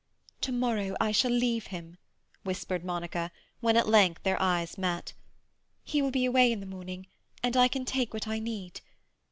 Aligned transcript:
"To 0.41 0.51
morrow 0.51 0.95
I 0.99 1.11
shall 1.11 1.29
leave 1.29 1.67
him," 1.67 1.99
whispered 2.41 2.83
Monica, 2.83 3.31
when 3.59 3.77
at 3.77 3.87
length 3.87 4.23
their 4.23 4.41
eyes 4.41 4.75
met. 4.75 5.13
"He 5.83 6.01
will 6.01 6.09
be 6.09 6.25
away 6.25 6.51
in 6.51 6.59
the 6.59 6.65
morning, 6.65 7.05
and 7.43 7.55
I 7.55 7.67
can 7.67 7.85
take 7.85 8.11
what 8.11 8.27
I 8.27 8.39
need. 8.39 8.81